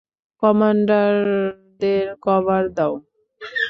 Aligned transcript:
কমান্ডোদের 0.43 2.05
cover 2.23 2.63
দাও! 2.77 2.93